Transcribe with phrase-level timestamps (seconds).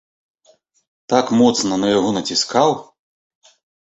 [1.13, 2.69] Так моцна на яго націскаў.